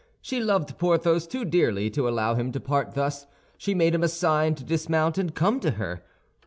She 0.19 0.39
loved 0.39 0.79
Porthos 0.79 1.27
too 1.27 1.45
dearly 1.45 1.91
to 1.91 2.09
allow 2.09 2.33
him 2.33 2.51
to 2.53 2.59
part 2.59 2.95
thus; 2.95 3.27
she 3.59 3.75
made 3.75 3.93
him 3.93 4.01
a 4.01 4.07
sign 4.09 4.55
to 4.55 4.63
dismount 4.63 5.19
and 5.19 5.35
come 5.35 5.59
to 5.59 5.71
her. 5.77 6.01